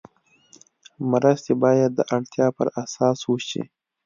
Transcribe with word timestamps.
مرستې 1.11 1.53
باید 1.63 1.91
د 1.95 1.99
اړتیا 2.15 2.47
پر 2.57 2.67
اساس 2.83 3.19
وشي. 3.25 3.63